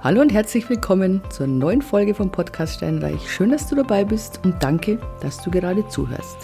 [0.00, 3.28] Hallo und herzlich willkommen zur neuen Folge vom Podcast Steinreich.
[3.28, 6.36] Schön, dass du dabei bist und danke, dass du gerade zuhörst.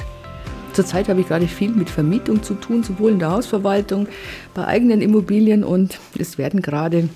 [0.73, 4.09] Zurzeit habe ich gerade viel mit Vermietung zu tun, sowohl in der Hausverwaltung,
[4.55, 7.09] bei eigenen Immobilien und es werden gerade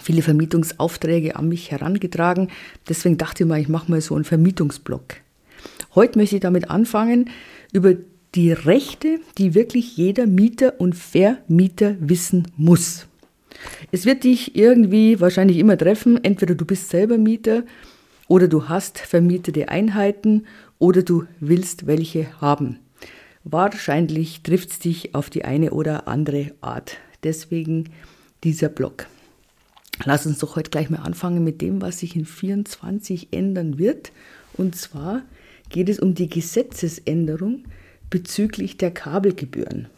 [0.00, 2.48] viele Vermietungsaufträge an mich herangetragen.
[2.88, 5.16] Deswegen dachte ich mal, ich mache mal so einen Vermietungsblock.
[5.96, 7.28] Heute möchte ich damit anfangen,
[7.72, 7.94] über
[8.36, 13.08] die Rechte, die wirklich jeder Mieter und Vermieter wissen muss.
[13.92, 16.22] Es wird dich irgendwie wahrscheinlich immer treffen.
[16.22, 17.64] Entweder du bist selber Mieter
[18.28, 20.46] oder du hast vermietete Einheiten
[20.78, 22.78] oder du willst welche haben.
[23.44, 26.96] Wahrscheinlich trifft es dich auf die eine oder andere Art.
[27.22, 27.90] Deswegen
[28.42, 29.06] dieser Blog.
[30.04, 34.12] Lass uns doch heute gleich mal anfangen mit dem, was sich in 24 ändern wird.
[34.54, 35.22] Und zwar
[35.70, 37.64] geht es um die Gesetzesänderung
[38.10, 39.88] bezüglich der Kabelgebühren.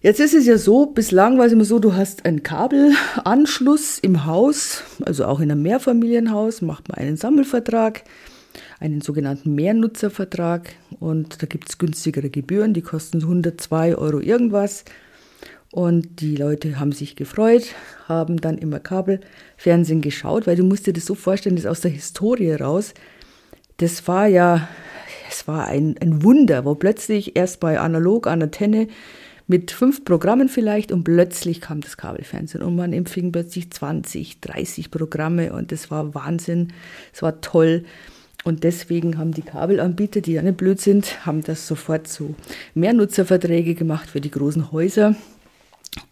[0.00, 4.26] Jetzt ist es ja so, bislang war es immer so, du hast einen Kabelanschluss im
[4.26, 8.04] Haus, also auch in einem Mehrfamilienhaus, macht man einen Sammelvertrag,
[8.78, 14.84] einen sogenannten Mehrnutzervertrag und da gibt es günstigere Gebühren, die kosten 102 Euro irgendwas.
[15.72, 17.74] Und die Leute haben sich gefreut,
[18.06, 21.80] haben dann immer Kabelfernsehen geschaut, weil du musst dir das so vorstellen, das ist aus
[21.80, 22.94] der Historie raus.
[23.78, 24.68] Das war ja,
[25.28, 28.86] es war ein, ein Wunder, wo plötzlich erst bei analog an Antenne
[29.48, 34.90] mit fünf Programmen vielleicht und plötzlich kam das Kabelfernsehen und man empfing plötzlich 20, 30
[34.90, 36.72] Programme und das war Wahnsinn,
[37.12, 37.84] es war toll.
[38.44, 42.34] Und deswegen haben die Kabelanbieter, die ja nicht blöd sind, haben das sofort so
[42.74, 45.16] Mehrnutzerverträge gemacht für die großen Häuser.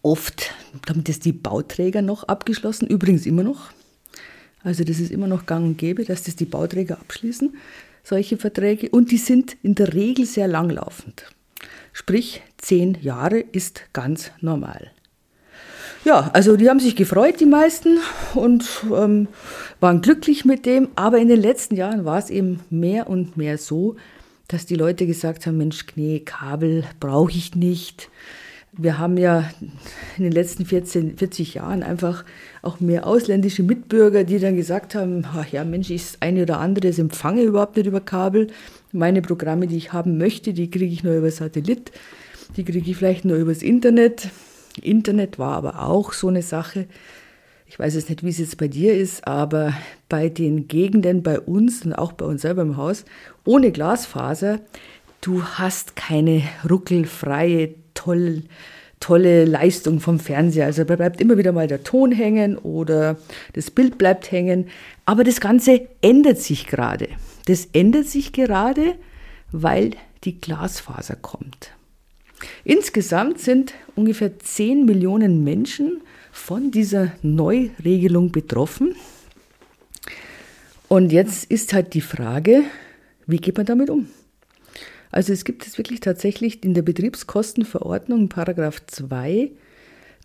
[0.01, 0.51] Oft
[0.89, 3.71] haben das die Bauträger noch abgeschlossen, übrigens immer noch.
[4.63, 7.55] Also das ist immer noch gang und gäbe, dass das die Bauträger abschließen,
[8.03, 8.89] solche Verträge.
[8.89, 11.36] Und die sind in der Regel sehr langlaufend.
[11.99, 14.91] Sprich, zehn Jahre ist ganz normal.
[16.05, 17.97] Ja, also die haben sich gefreut, die meisten,
[18.35, 19.27] und ähm,
[19.79, 20.89] waren glücklich mit dem.
[20.93, 23.95] Aber in den letzten Jahren war es eben mehr und mehr so,
[24.47, 28.11] dass die Leute gesagt haben, Mensch, nee, Kabel brauche ich nicht.
[28.79, 29.49] Wir haben ja
[30.17, 32.23] in den letzten 14, 40 Jahren einfach
[32.61, 36.59] auch mehr ausländische Mitbürger, die dann gesagt haben, ach ja, Mensch, ich das eine oder
[36.59, 38.47] andere das empfange überhaupt nicht über Kabel.
[38.91, 41.91] Meine Programme, die ich haben möchte, die kriege ich nur über Satellit,
[42.55, 44.29] die kriege ich vielleicht nur übers Internet.
[44.81, 46.87] Internet war aber auch so eine Sache.
[47.65, 49.73] Ich weiß jetzt nicht, wie es jetzt bei dir ist, aber
[50.07, 53.05] bei den Gegenden bei uns und auch bei uns selber im Haus,
[53.43, 54.59] ohne Glasfaser,
[55.21, 58.43] du hast keine ruckelfreie, tolle,
[58.99, 60.65] tolle Leistung vom Fernseher.
[60.65, 63.17] Also da bleibt immer wieder mal der Ton hängen oder
[63.53, 64.67] das Bild bleibt hängen.
[65.05, 67.09] Aber das Ganze ändert sich gerade.
[67.45, 68.95] Das ändert sich gerade,
[69.51, 69.91] weil
[70.23, 71.71] die Glasfaser kommt.
[72.63, 78.95] Insgesamt sind ungefähr 10 Millionen Menschen von dieser Neuregelung betroffen.
[80.87, 82.63] Und jetzt ist halt die Frage,
[83.25, 84.07] wie geht man damit um?
[85.11, 89.51] Also es gibt es wirklich tatsächlich in der Betriebskostenverordnung, Paragraph 2,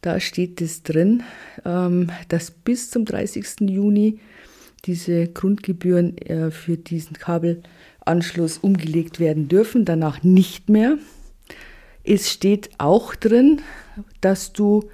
[0.02, 1.22] da steht es drin,
[1.64, 3.60] ähm, dass bis zum 30.
[3.60, 4.18] Juni
[4.84, 10.98] diese Grundgebühren äh, für diesen Kabelanschluss umgelegt werden dürfen, danach nicht mehr.
[12.02, 13.60] Es steht auch drin,
[14.20, 14.90] dass du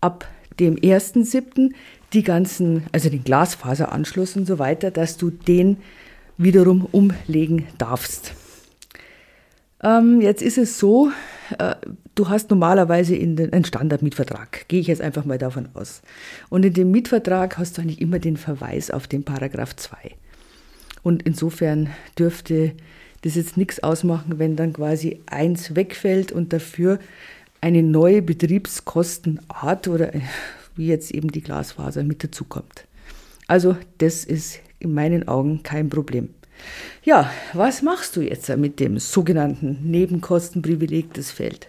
[0.00, 0.28] ab
[0.60, 1.72] dem 1.7.
[2.12, 5.78] die ganzen, also den Glasfaseranschluss und so weiter, dass du den
[6.38, 8.34] wiederum umlegen darfst.
[9.84, 11.10] Ähm, jetzt ist es so,
[11.58, 11.74] äh,
[12.14, 16.00] du hast normalerweise in den, einen Standardmietvertrag, gehe ich jetzt einfach mal davon aus.
[16.48, 19.96] Und in dem Mietvertrag hast du eigentlich immer den Verweis auf den Paragraph 2.
[21.02, 22.72] Und insofern dürfte
[23.22, 26.98] das jetzt nichts ausmachen, wenn dann quasi eins wegfällt und dafür
[27.60, 30.20] eine neue Betriebskostenart oder äh,
[30.76, 32.86] wie jetzt eben die Glasfaser mit dazukommt.
[33.46, 36.30] Also das ist in meinen Augen kein Problem.
[37.04, 41.68] Ja, was machst du jetzt mit dem sogenannten Nebenkostenprivileg, das fällt?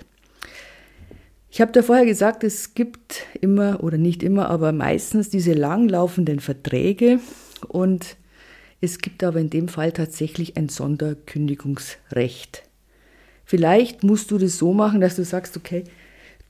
[1.49, 6.39] Ich habe da vorher gesagt, es gibt immer oder nicht immer, aber meistens diese langlaufenden
[6.39, 7.19] Verträge
[7.67, 8.17] und
[8.81, 12.63] es gibt aber in dem Fall tatsächlich ein Sonderkündigungsrecht.
[13.45, 15.85] Vielleicht musst du das so machen, dass du sagst, okay,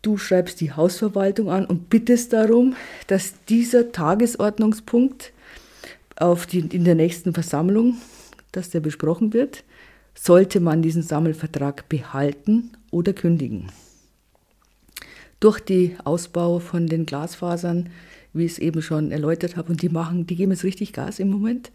[0.01, 2.75] du schreibst die Hausverwaltung an und bittest darum,
[3.07, 5.33] dass dieser Tagesordnungspunkt
[6.15, 7.95] auf die, in der nächsten Versammlung
[8.55, 9.63] dass der besprochen wird,
[10.13, 13.71] sollte man diesen Sammelvertrag behalten oder kündigen.
[15.39, 17.89] Durch die Ausbau von den Glasfasern,
[18.33, 21.19] wie ich es eben schon erläutert habe, und die machen, die geben jetzt richtig Gas
[21.19, 21.71] im Moment.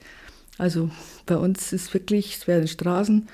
[0.59, 0.91] Also
[1.27, 3.29] bei uns ist wirklich, es werden Straßen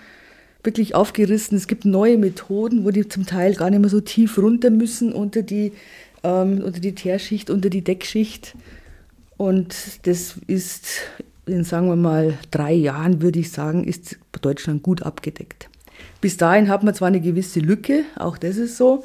[0.62, 1.56] wirklich aufgerissen.
[1.56, 5.12] Es gibt neue Methoden, wo die zum Teil gar nicht mehr so tief runter müssen
[5.12, 5.72] unter die,
[6.22, 8.54] ähm, unter die Teerschicht, unter die Deckschicht.
[9.36, 11.00] Und das ist
[11.46, 15.68] in, sagen wir mal, drei Jahren, würde ich sagen, ist Deutschland gut abgedeckt.
[16.20, 19.04] Bis dahin hat man zwar eine gewisse Lücke, auch das ist so,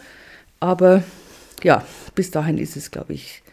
[0.60, 1.04] aber
[1.64, 1.86] ja,
[2.16, 3.44] bis dahin ist es, glaube ich,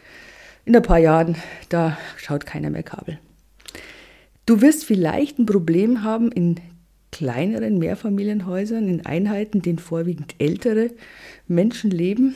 [0.65, 1.37] in ein paar Jahren,
[1.69, 3.19] da schaut keiner mehr Kabel.
[4.47, 6.57] Du wirst vielleicht ein Problem haben in
[7.13, 10.91] kleineren Mehrfamilienhäusern, in Einheiten, denen vorwiegend ältere
[11.47, 12.35] Menschen leben,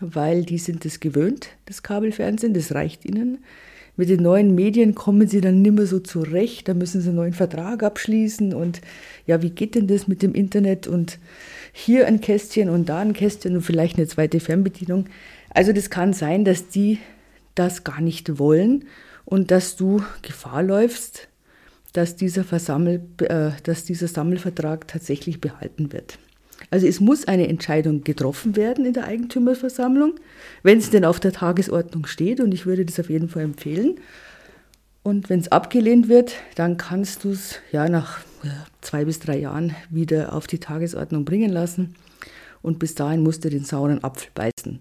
[0.00, 3.44] weil die sind es gewöhnt, das Kabelfernsehen, das reicht ihnen.
[3.96, 7.16] Mit den neuen Medien kommen sie dann nicht mehr so zurecht, da müssen sie einen
[7.16, 8.80] neuen Vertrag abschließen und
[9.26, 11.18] ja, wie geht denn das mit dem Internet und
[11.72, 15.06] hier ein Kästchen und da ein Kästchen und vielleicht eine zweite Fernbedienung.
[15.50, 16.98] Also das kann sein, dass die
[17.54, 18.84] das gar nicht wollen
[19.24, 21.28] und dass du Gefahr läufst,
[21.92, 26.18] dass dieser, Versammel, äh, dass dieser Sammelvertrag tatsächlich behalten wird.
[26.70, 30.14] Also es muss eine Entscheidung getroffen werden in der Eigentümerversammlung,
[30.62, 33.96] wenn es denn auf der Tagesordnung steht und ich würde das auf jeden Fall empfehlen.
[35.02, 38.20] Und wenn es abgelehnt wird, dann kannst du es ja nach
[38.80, 41.94] zwei bis drei Jahren wieder auf die Tagesordnung bringen lassen
[42.62, 44.80] und bis dahin musst du den sauren Apfel beißen.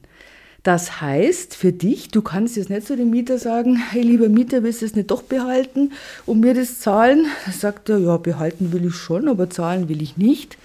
[0.64, 4.64] Das heißt für dich, du kannst jetzt nicht zu dem Mieter sagen, hey lieber Mieter,
[4.64, 5.92] willst du es nicht doch behalten
[6.26, 7.26] und mir das zahlen?
[7.52, 10.58] Sagt er, ja, behalten will ich schon, aber zahlen will ich nicht.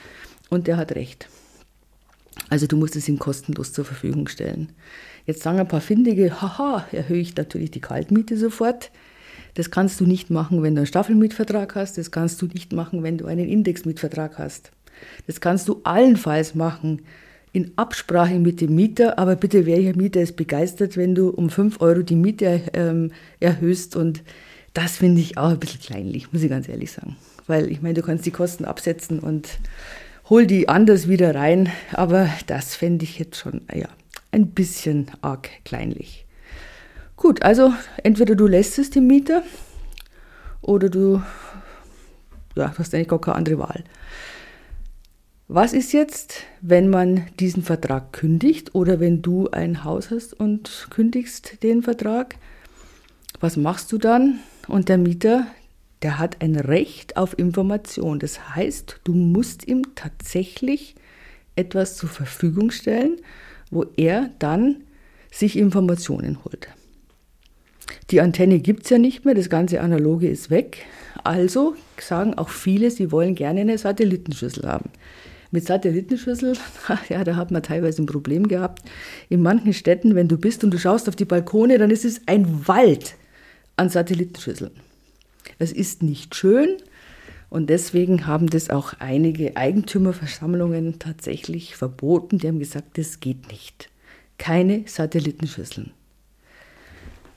[0.51, 1.29] Und der hat recht.
[2.51, 4.71] Also du musst es ihm kostenlos zur Verfügung stellen.
[5.27, 8.91] Jetzt sagen ein paar Findige, haha, erhöhe ich natürlich die Kaltmiete sofort.
[9.55, 11.99] Das kannst du nicht machen, wenn du einen Staffelmietvertrag hast.
[11.99, 14.71] Das kannst du nicht machen, wenn du einen Indexmietvertrag hast.
[15.27, 17.03] Das kannst du allenfalls machen
[17.53, 19.19] in Absprache mit dem Mieter.
[19.19, 23.11] Aber bitte, welcher Mieter ist begeistert, wenn du um 5 Euro die Miete ähm,
[23.41, 23.97] erhöhst?
[23.97, 24.23] Und
[24.75, 27.17] das finde ich auch ein bisschen kleinlich, muss ich ganz ehrlich sagen.
[27.47, 29.49] Weil ich meine, du kannst die Kosten absetzen und
[30.29, 31.71] hol die anders wieder rein.
[31.93, 33.89] Aber das fände ich jetzt schon ja,
[34.31, 36.27] ein bisschen arg kleinlich.
[37.17, 37.73] Gut, also
[38.03, 39.43] entweder du lässt es dem Mieter
[40.61, 41.23] oder du
[42.55, 43.85] ja, hast eigentlich gar keine andere Wahl.
[45.51, 50.89] Was ist jetzt, wenn man diesen Vertrag kündigt oder wenn du ein Haus hast und
[50.91, 52.37] kündigst den Vertrag?
[53.41, 54.41] Was machst du dann?
[54.67, 55.47] Und der Mieter,
[56.03, 58.19] der hat ein Recht auf Information.
[58.19, 60.95] Das heißt, du musst ihm tatsächlich
[61.57, 63.17] etwas zur Verfügung stellen,
[63.71, 64.85] wo er dann
[65.31, 66.69] sich Informationen holt.
[68.11, 70.87] Die Antenne gibt es ja nicht mehr, das ganze Analoge ist weg.
[71.25, 74.91] Also sagen auch viele, sie wollen gerne eine Satellitenschüssel haben.
[75.51, 76.57] Mit Satellitenschüssel,
[77.09, 78.83] ja, da hat man teilweise ein Problem gehabt.
[79.29, 82.21] In manchen Städten, wenn du bist und du schaust auf die Balkone, dann ist es
[82.27, 83.17] ein Wald
[83.77, 84.71] an Satellitenschüsseln.
[85.59, 86.77] Es ist nicht schön
[87.51, 92.39] und deswegen haben das auch einige Eigentümerversammlungen tatsächlich verboten.
[92.39, 93.89] Die haben gesagt, das geht nicht.
[94.37, 95.93] Keine Satellitenschüsseln.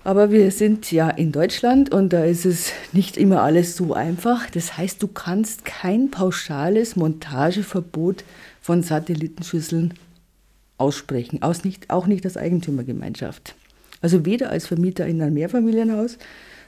[0.04, 4.50] Aber wir sind ja in Deutschland und da ist es nicht immer alles so einfach.
[4.50, 8.24] Das heißt, du kannst kein pauschales Montageverbot
[8.62, 9.94] von Satellitenschüsseln
[10.80, 13.54] aussprechen, auch nicht, auch nicht als Eigentümergemeinschaft.
[14.02, 16.18] Also weder als Vermieter in einem Mehrfamilienhaus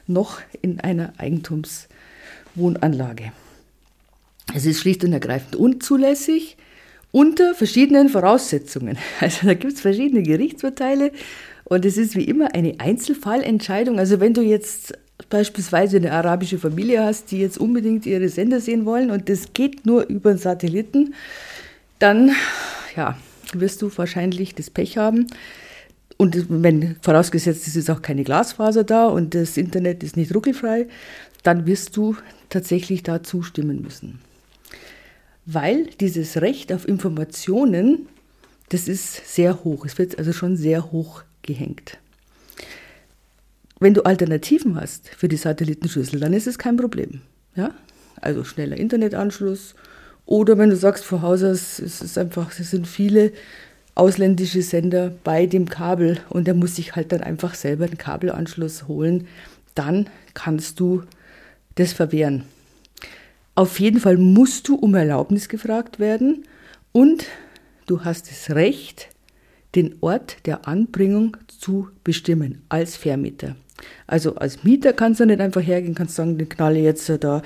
[0.06, 3.32] noch in einer Eigentumswohnanlage.
[4.54, 6.56] Es ist schlicht und ergreifend unzulässig
[7.12, 8.98] unter verschiedenen Voraussetzungen.
[9.20, 11.12] Also da gibt es verschiedene Gerichtsurteile
[11.64, 13.98] und es ist wie immer eine Einzelfallentscheidung.
[13.98, 14.98] Also wenn du jetzt
[15.30, 19.86] beispielsweise eine arabische Familie hast, die jetzt unbedingt ihre Sender sehen wollen und das geht
[19.86, 21.14] nur über einen Satelliten,
[21.98, 22.32] dann
[22.96, 23.16] ja,
[23.52, 25.26] wirst du wahrscheinlich das Pech haben.
[26.16, 30.86] Und wenn vorausgesetzt, es ist auch keine Glasfaser da und das Internet ist nicht ruckelfrei,
[31.42, 32.16] dann wirst du
[32.48, 34.20] tatsächlich da zustimmen müssen.
[35.46, 38.06] Weil dieses Recht auf Informationen,
[38.70, 39.84] das ist sehr hoch.
[39.84, 41.98] Es wird also schon sehr hoch gehängt.
[43.80, 47.20] Wenn du Alternativen hast für die Satellitenschüssel, dann ist es kein Problem.
[47.56, 47.74] Ja?
[48.20, 49.74] Also schneller Internetanschluss
[50.26, 53.32] oder wenn du sagst, von Haus aus, es einfach, es sind viele
[53.94, 58.88] ausländische Sender bei dem Kabel und der muss sich halt dann einfach selber einen Kabelanschluss
[58.88, 59.28] holen,
[59.74, 61.02] dann kannst du
[61.76, 62.44] das verwehren.
[63.54, 66.44] Auf jeden Fall musst du um Erlaubnis gefragt werden
[66.92, 67.26] und
[67.86, 69.08] du hast das Recht,
[69.76, 73.56] den Ort der Anbringung zu bestimmen als Vermieter.
[74.06, 77.42] Also als Mieter kannst du nicht einfach hergehen, kannst sagen, den knalle jetzt da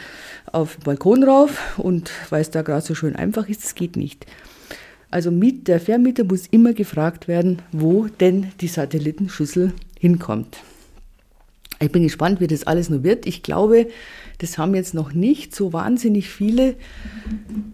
[0.46, 3.96] auf den Balkon rauf und weil es da gerade so schön einfach ist, das geht
[3.96, 4.26] nicht.
[5.10, 10.58] Also der Vermieter muss immer gefragt werden, wo denn die Satellitenschüssel hinkommt.
[11.80, 13.26] Ich bin gespannt, wie das alles nur wird.
[13.26, 13.88] Ich glaube,
[14.38, 16.74] das haben jetzt noch nicht so wahnsinnig viele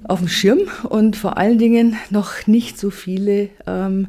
[0.04, 4.08] auf dem Schirm und vor allen Dingen noch nicht so viele ähm,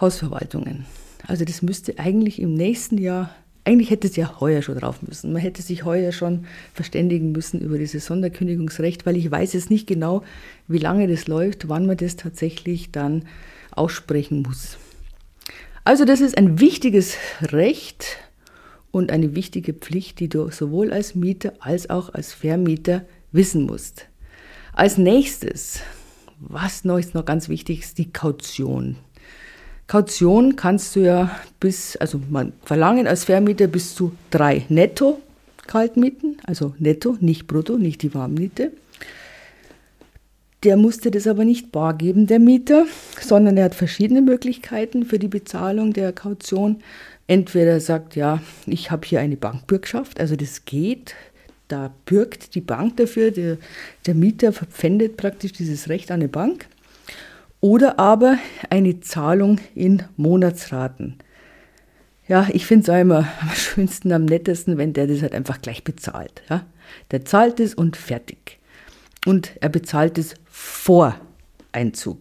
[0.00, 0.84] Hausverwaltungen.
[1.26, 3.30] Also das müsste eigentlich im nächsten Jahr
[3.64, 5.32] eigentlich hätte es ja heuer schon drauf müssen.
[5.32, 9.86] Man hätte sich heuer schon verständigen müssen über dieses Sonderkündigungsrecht, weil ich weiß jetzt nicht
[9.86, 10.22] genau,
[10.66, 13.24] wie lange das läuft, wann man das tatsächlich dann
[13.70, 14.78] aussprechen muss.
[15.84, 18.18] Also das ist ein wichtiges Recht
[18.90, 24.06] und eine wichtige Pflicht, die du sowohl als Mieter als auch als Vermieter wissen musst.
[24.72, 25.80] Als nächstes,
[26.38, 28.96] was noch ist noch ganz wichtig, ist die Kaution.
[29.92, 35.20] Kaution kannst du ja bis, also man verlangen als Vermieter bis zu drei netto
[35.66, 38.72] Kaltmieten, also netto, nicht brutto, nicht die Warmmiete.
[40.62, 42.86] Der musste das aber nicht bar geben, der Mieter,
[43.20, 46.82] sondern er hat verschiedene Möglichkeiten für die Bezahlung der Kaution.
[47.26, 51.14] Entweder er sagt, ja, ich habe hier eine Bankbürgschaft, also das geht,
[51.68, 53.58] da bürgt die Bank dafür, der,
[54.06, 56.66] der Mieter verpfändet praktisch dieses Recht an eine Bank
[57.62, 58.38] oder aber
[58.68, 61.16] eine Zahlung in Monatsraten.
[62.28, 65.82] Ja, ich finde es immer am schönsten, am nettesten, wenn der das halt einfach gleich
[65.84, 66.42] bezahlt.
[66.50, 66.66] Ja?
[67.12, 68.58] Der zahlt es und fertig.
[69.24, 71.14] Und er bezahlt es vor
[71.70, 72.18] Einzug.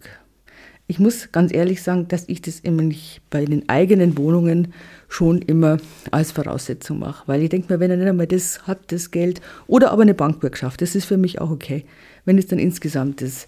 [0.86, 4.74] Ich muss ganz ehrlich sagen, dass ich das immer nicht bei den eigenen Wohnungen
[5.08, 5.78] schon immer
[6.12, 7.24] als Voraussetzung mache.
[7.28, 10.14] Weil ich denke mir, wenn er nicht einmal das hat, das Geld, oder aber eine
[10.14, 11.86] Bankbürgschaft, das ist für mich auch okay,
[12.26, 13.48] wenn es dann insgesamt ist.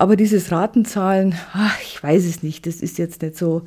[0.00, 3.66] Aber dieses Ratenzahlen, ach, ich weiß es nicht, das ist jetzt nicht so,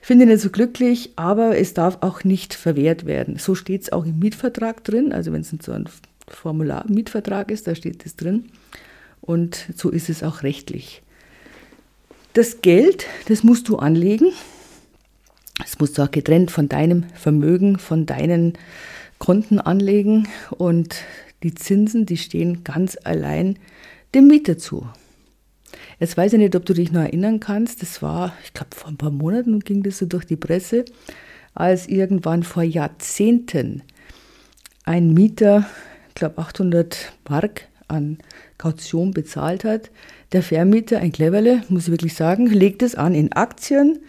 [0.00, 3.38] finde ich nicht so glücklich, aber es darf auch nicht verwehrt werden.
[3.38, 5.88] So steht es auch im Mietvertrag drin, also wenn es so ein
[6.28, 8.50] Formular Mietvertrag ist, da steht es drin.
[9.22, 11.00] Und so ist es auch rechtlich.
[12.34, 14.30] Das Geld, das musst du anlegen.
[15.56, 18.58] Das musst du auch getrennt von deinem Vermögen, von deinen
[19.18, 20.28] Konten anlegen.
[20.50, 20.96] Und
[21.42, 23.58] die Zinsen, die stehen ganz allein
[24.14, 24.86] dem Mieter zu.
[26.02, 27.80] Jetzt weiß ich nicht, ob du dich noch erinnern kannst.
[27.80, 30.84] Das war, ich glaube, vor ein paar Monaten ging das so durch die Presse,
[31.54, 33.82] als irgendwann vor Jahrzehnten
[34.84, 35.64] ein Mieter,
[36.08, 38.18] ich glaube 800 Mark an
[38.58, 39.92] Kaution bezahlt hat.
[40.32, 44.00] Der Vermieter, ein Cleverle, muss ich wirklich sagen, legt es an in Aktien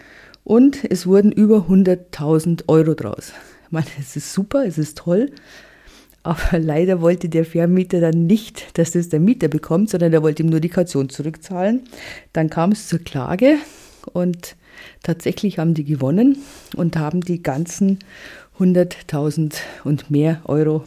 [0.44, 3.34] und es wurden über 100.000 Euro draus.
[3.68, 5.30] Ich meine, es ist super, es ist toll,
[6.24, 10.44] aber leider wollte der Vermieter dann nicht, dass das der Mieter bekommt, sondern er wollte
[10.44, 11.82] ihm nur die Kaution zurückzahlen.
[12.32, 13.58] Dann kam es zur Klage
[14.14, 14.56] und
[15.04, 16.38] tatsächlich haben die gewonnen
[16.76, 18.00] und haben die ganzen
[18.60, 20.84] 100.000 und mehr Euro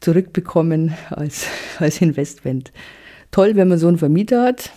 [0.00, 1.46] zurückbekommen als,
[1.78, 2.72] als Investment.
[3.30, 4.70] Toll, wenn man so einen Vermieter hat,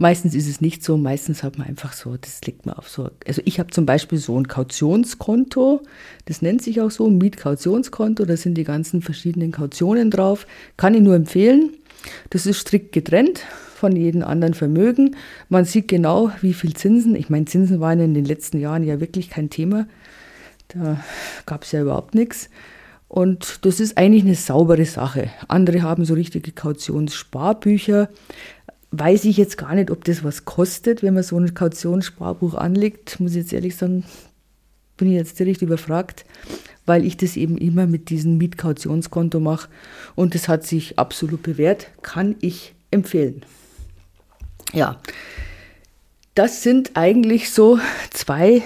[0.00, 3.10] Meistens ist es nicht so, meistens hat man einfach so, das liegt mir auf so.
[3.26, 5.82] Also ich habe zum Beispiel so ein Kautionskonto,
[6.26, 10.46] das nennt sich auch so, Mietkautionskonto, da sind die ganzen verschiedenen Kautionen drauf.
[10.76, 11.70] Kann ich nur empfehlen.
[12.30, 13.40] Das ist strikt getrennt
[13.74, 15.16] von jedem anderen Vermögen.
[15.48, 17.16] Man sieht genau, wie viel Zinsen.
[17.16, 19.88] Ich meine, Zinsen waren in den letzten Jahren ja wirklich kein Thema.
[20.68, 21.02] Da
[21.44, 22.50] gab es ja überhaupt nichts.
[23.08, 25.30] Und das ist eigentlich eine saubere Sache.
[25.48, 28.10] Andere haben so richtige Kautionssparbücher
[28.90, 33.20] weiß ich jetzt gar nicht, ob das was kostet, wenn man so ein Kautionssparbuch anlegt.
[33.20, 34.04] Muss ich jetzt ehrlich sagen,
[34.96, 36.24] bin ich jetzt direkt überfragt,
[36.86, 39.68] weil ich das eben immer mit diesem Mietkautionskonto mache
[40.14, 43.42] und das hat sich absolut bewährt, kann ich empfehlen.
[44.72, 45.00] Ja,
[46.34, 47.78] das sind eigentlich so
[48.10, 48.62] zwei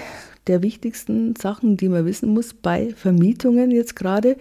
[0.46, 4.36] der wichtigsten Sachen, die man wissen muss bei Vermietungen jetzt gerade.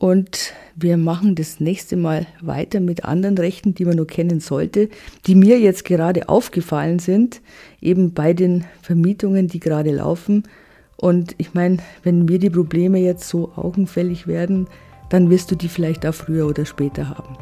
[0.00, 4.88] Und wir machen das nächste Mal weiter mit anderen Rechten, die man nur kennen sollte,
[5.26, 7.42] die mir jetzt gerade aufgefallen sind,
[7.82, 10.44] eben bei den Vermietungen, die gerade laufen.
[10.96, 14.68] Und ich meine, wenn mir die Probleme jetzt so augenfällig werden,
[15.10, 17.36] dann wirst du die vielleicht auch früher oder später haben.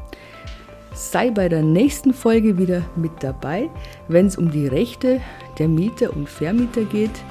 [0.94, 3.70] Sei bei der nächsten Folge wieder mit dabei,
[4.08, 5.20] wenn es um die Rechte
[5.60, 7.22] der Mieter und Vermieter geht.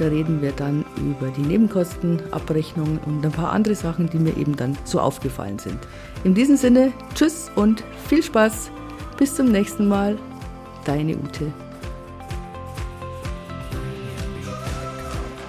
[0.00, 4.56] Da reden wir dann über die Nebenkostenabrechnung und ein paar andere Sachen, die mir eben
[4.56, 5.76] dann so aufgefallen sind.
[6.24, 8.70] In diesem Sinne, tschüss und viel Spaß.
[9.18, 10.16] Bis zum nächsten Mal.
[10.86, 11.52] Deine Ute.